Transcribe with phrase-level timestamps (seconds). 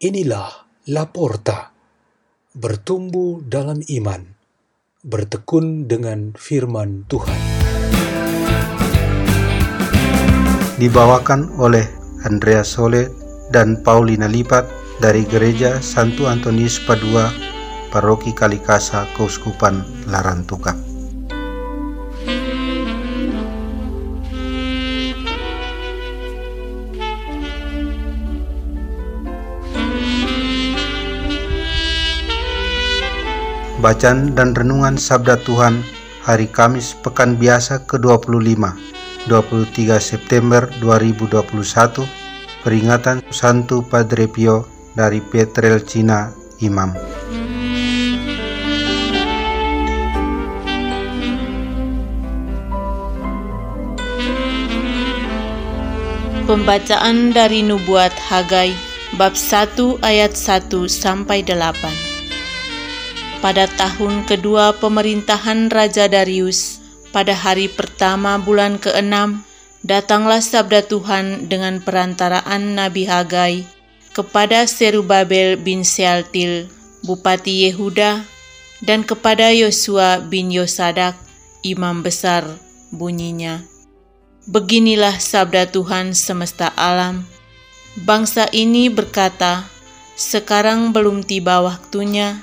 [0.00, 1.76] Inilah Laporta,
[2.56, 4.32] bertumbuh dalam iman,
[5.04, 7.36] bertekun dengan firman Tuhan.
[10.80, 11.84] Dibawakan oleh
[12.24, 13.12] Andrea Sole
[13.52, 14.64] dan Paulina Lipat
[15.04, 17.28] dari Gereja Santo Antonius Padua,
[17.92, 20.89] Paroki Kalikasa, Keuskupan Larantuka.
[33.80, 35.80] Bacaan dan Renungan Sabda Tuhan
[36.28, 38.60] Hari Kamis Pekan Biasa ke-25
[39.24, 41.48] 23 September 2021
[42.60, 46.28] Peringatan Santo Padre Pio dari Petrel Cina
[46.60, 46.92] Imam.
[56.44, 58.76] Pembacaan dari Nubuat Hagai
[59.16, 62.09] bab 1 ayat 1 sampai 8
[63.40, 69.42] pada tahun kedua pemerintahan Raja Darius, pada hari pertama bulan keenam,
[69.80, 73.64] datanglah sabda Tuhan dengan perantaraan Nabi Hagai
[74.12, 76.68] kepada Serubabel bin Sealtil,
[77.00, 78.28] Bupati Yehuda,
[78.84, 81.16] dan kepada Yosua bin Yosadak,
[81.64, 82.44] Imam Besar,
[82.92, 83.64] bunyinya.
[84.48, 87.24] Beginilah sabda Tuhan semesta alam.
[88.04, 89.68] Bangsa ini berkata,
[90.16, 92.40] sekarang belum tiba waktunya,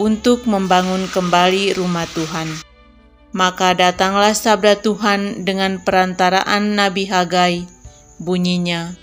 [0.00, 2.48] untuk membangun kembali rumah Tuhan.
[3.36, 7.68] Maka datanglah sabda Tuhan dengan perantaraan Nabi Hagai,
[8.18, 8.96] bunyinya,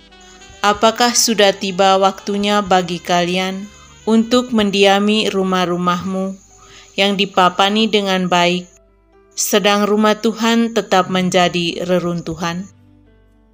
[0.65, 3.69] Apakah sudah tiba waktunya bagi kalian
[4.09, 6.33] untuk mendiami rumah-rumahmu
[6.97, 8.65] yang dipapani dengan baik,
[9.37, 12.65] sedang rumah Tuhan tetap menjadi reruntuhan?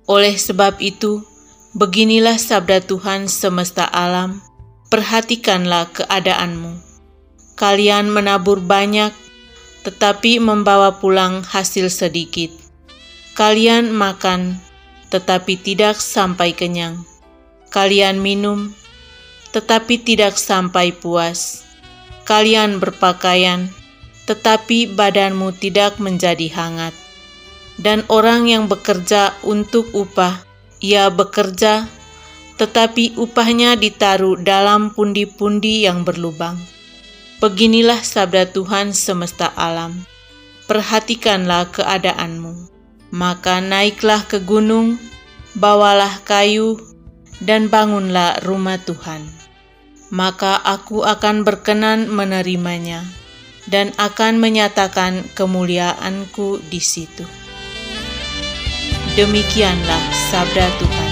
[0.07, 1.21] Oleh sebab itu,
[1.75, 4.39] beginilah sabda Tuhan semesta alam,
[4.87, 6.92] perhatikanlah keadaanmu
[7.53, 9.13] kalian menabur banyak,
[9.83, 12.49] tetapi membawa pulang hasil sedikit.
[13.33, 14.57] Kalian makan,
[15.09, 17.01] tetapi tidak sampai kenyang.
[17.69, 18.73] Kalian minum,
[19.53, 21.65] tetapi tidak sampai puas.
[22.25, 23.69] Kalian berpakaian,
[24.25, 26.95] tetapi badanmu tidak menjadi hangat.
[27.77, 30.45] Dan orang yang bekerja untuk upah,
[30.77, 31.89] ia bekerja,
[32.61, 36.72] tetapi upahnya ditaruh dalam pundi-pundi yang berlubang.
[37.43, 40.07] Beginilah sabda Tuhan semesta alam.
[40.63, 42.71] Perhatikanlah keadaanmu.
[43.11, 44.95] Maka naiklah ke gunung,
[45.51, 46.79] bawalah kayu,
[47.43, 49.27] dan bangunlah rumah Tuhan.
[50.07, 53.03] Maka aku akan berkenan menerimanya
[53.67, 57.27] dan akan menyatakan kemuliaanku di situ.
[59.19, 61.02] Demikianlah sabda Tuhan.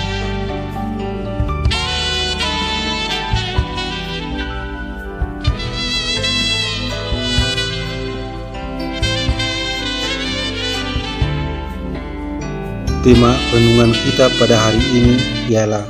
[13.01, 15.15] Tema renungan kita pada hari ini
[15.49, 15.81] ialah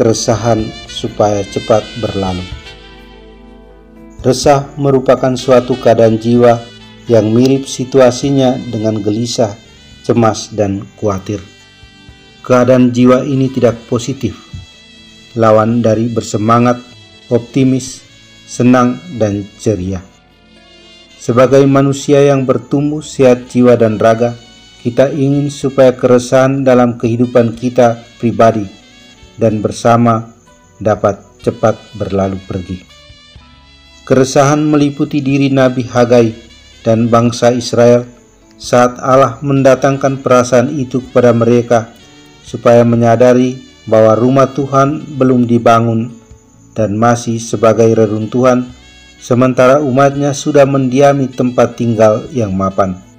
[0.00, 2.40] keresahan supaya cepat berlalu.
[4.24, 6.56] Resah merupakan suatu keadaan jiwa
[7.04, 9.52] yang mirip situasinya dengan gelisah,
[10.08, 11.44] cemas, dan khawatir.
[12.40, 14.32] Keadaan jiwa ini tidak positif,
[15.36, 16.80] lawan dari bersemangat,
[17.28, 18.00] optimis,
[18.48, 20.00] senang, dan ceria.
[21.20, 24.32] Sebagai manusia yang bertumbuh sehat jiwa dan raga,
[24.84, 28.68] kita ingin supaya keresahan dalam kehidupan kita pribadi
[29.40, 30.28] dan bersama
[30.76, 32.84] dapat cepat berlalu pergi.
[34.04, 36.36] Keresahan meliputi diri Nabi Hagai
[36.84, 38.04] dan bangsa Israel
[38.60, 41.88] saat Allah mendatangkan perasaan itu kepada mereka
[42.44, 43.56] supaya menyadari
[43.88, 46.12] bahwa rumah Tuhan belum dibangun
[46.76, 48.68] dan masih sebagai reruntuhan
[49.16, 53.13] sementara umatnya sudah mendiami tempat tinggal yang mapan.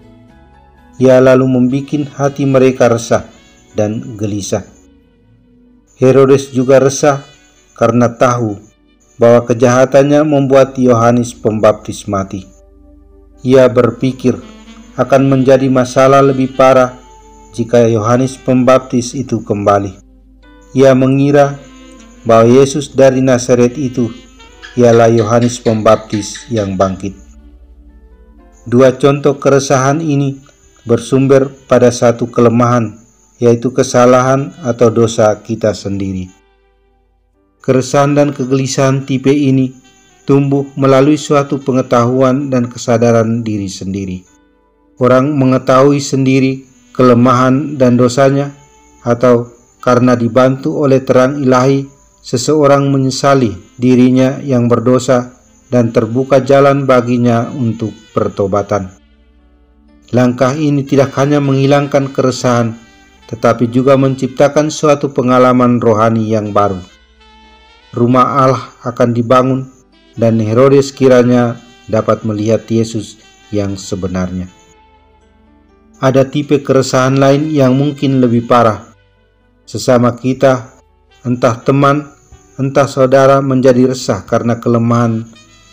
[0.96, 3.28] Ia lalu membuat hati mereka resah
[3.76, 4.64] dan gelisah.
[6.00, 7.24] Herodes juga resah
[7.76, 8.56] karena tahu
[9.20, 12.48] bahwa kejahatannya membuat Yohanes Pembaptis mati.
[13.44, 14.40] Ia berpikir
[14.96, 16.96] akan menjadi masalah lebih parah
[17.52, 20.00] jika Yohanes Pembaptis itu kembali.
[20.76, 21.60] Ia mengira
[22.28, 24.12] bahwa Yesus dari Nazaret itu
[24.76, 27.16] ialah Yohanes Pembaptis yang bangkit.
[28.68, 30.45] Dua contoh keresahan ini
[30.86, 33.02] bersumber pada satu kelemahan,
[33.42, 36.30] yaitu kesalahan atau dosa kita sendiri.
[37.66, 39.74] Keresahan dan kegelisahan tipe ini
[40.30, 44.22] tumbuh melalui suatu pengetahuan dan kesadaran diri sendiri.
[45.02, 48.54] Orang mengetahui sendiri kelemahan dan dosanya,
[49.04, 51.86] atau karena dibantu oleh terang ilahi,
[52.26, 55.36] seseorang menyesali dirinya yang berdosa
[55.70, 59.05] dan terbuka jalan baginya untuk pertobatan.
[60.14, 62.78] Langkah ini tidak hanya menghilangkan keresahan,
[63.26, 66.78] tetapi juga menciptakan suatu pengalaman rohani yang baru.
[67.96, 69.62] Rumah Allah akan dibangun,
[70.14, 71.58] dan Herodes kiranya
[71.90, 73.18] dapat melihat Yesus
[73.50, 74.52] yang sebenarnya.
[75.98, 78.94] Ada tipe keresahan lain yang mungkin lebih parah.
[79.66, 80.76] Sesama kita,
[81.26, 82.14] entah teman,
[82.62, 85.26] entah saudara, menjadi resah karena kelemahan,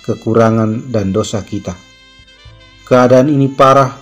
[0.07, 1.77] kekurangan, dan dosa kita.
[2.87, 4.02] Keadaan ini parah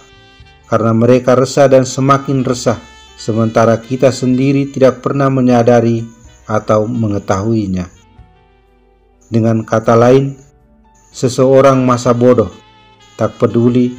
[0.71, 2.79] karena mereka resah dan semakin resah,
[3.19, 6.07] sementara kita sendiri tidak pernah menyadari
[6.47, 7.91] atau mengetahuinya.
[9.27, 10.39] Dengan kata lain,
[11.11, 12.55] seseorang masa bodoh,
[13.19, 13.99] tak peduli,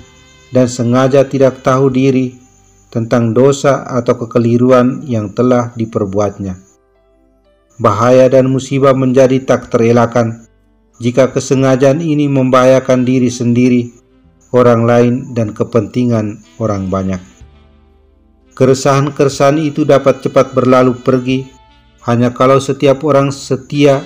[0.56, 2.40] dan sengaja tidak tahu diri
[2.92, 6.56] tentang dosa atau kekeliruan yang telah diperbuatnya.
[7.80, 10.48] Bahaya dan musibah menjadi tak terelakkan
[11.00, 13.90] jika kesengajaan ini membahayakan diri sendiri
[14.52, 17.20] orang lain dan kepentingan orang banyak.
[18.56, 21.48] Keresahan-keresahan itu dapat cepat berlalu pergi
[22.04, 24.04] hanya kalau setiap orang setia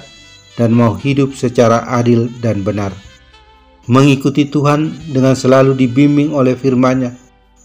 [0.56, 2.94] dan mau hidup secara adil dan benar.
[3.86, 7.14] Mengikuti Tuhan dengan selalu dibimbing oleh firman-Nya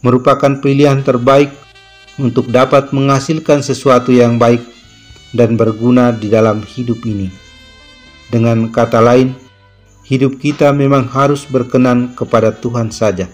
[0.00, 1.52] merupakan pilihan terbaik
[2.20, 4.60] untuk dapat menghasilkan sesuatu yang baik
[5.32, 7.32] dan berguna di dalam hidup ini.
[8.28, 9.32] Dengan kata lain,
[10.10, 13.30] hidup kita memang harus berkenan kepada Tuhan saja.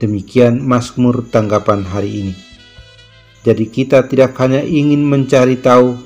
[0.00, 2.34] Demikian Mazmur tanggapan hari ini.
[3.44, 6.00] Jadi kita tidak hanya ingin mencari tahu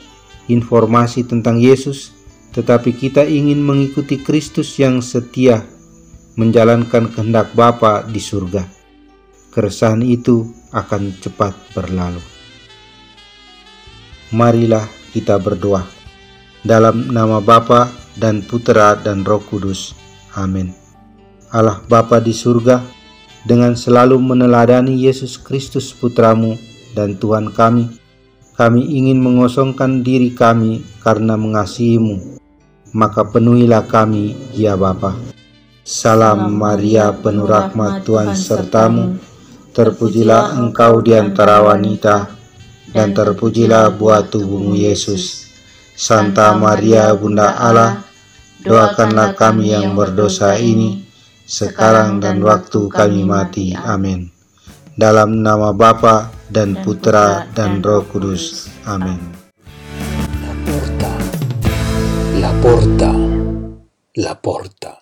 [0.51, 2.11] informasi tentang Yesus,
[2.51, 5.63] tetapi kita ingin mengikuti Kristus yang setia
[6.35, 8.67] menjalankan kehendak Bapa di surga.
[9.53, 12.21] Keresahan itu akan cepat berlalu.
[14.33, 15.85] Marilah kita berdoa.
[16.65, 19.97] Dalam nama Bapa dan Putera dan Roh Kudus.
[20.37, 20.73] Amin.
[21.53, 22.81] Allah Bapa di surga,
[23.45, 26.57] dengan selalu meneladani Yesus Kristus Putramu
[26.95, 27.91] dan Tuhan kami,
[28.57, 32.39] kami ingin mengosongkan diri kami karena mengasihimu.
[32.93, 35.17] Maka penuhilah kami, ya Bapa.
[35.83, 39.19] Salam Maria penuh rahmat Tuhan sertamu,
[39.75, 42.31] terpujilah engkau di antara wanita,
[42.95, 45.42] dan terpujilah buah tubuhmu Yesus.
[45.93, 48.01] Santa Maria Bunda Allah,
[48.65, 51.05] doakanlah kami yang berdosa ini,
[51.45, 53.77] sekarang dan waktu kami mati.
[53.77, 54.33] Amin.
[54.97, 58.69] Dalam nama Bapa dan Putra dan Roh Kudus.
[58.89, 59.21] Amin.
[60.41, 61.13] La porta,
[62.37, 63.13] la porta,
[64.17, 65.02] la porta.